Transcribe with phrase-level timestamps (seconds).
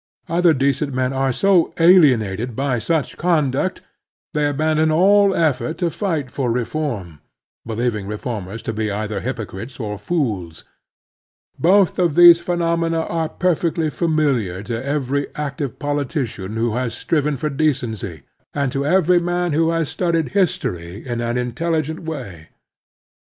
[0.27, 3.83] Other decent men are so alienated by such conduct
[4.33, 7.21] that in their turn they abandon all effort to fight for reform,
[7.67, 10.63] believing reformers to be either hypocrites or fools.
[11.59, 17.51] Both of these phenomena are perfectly familiar to every active politician who has striven for
[17.51, 18.23] decency,
[18.55, 22.47] and to every man who has studied history in an intelligent way.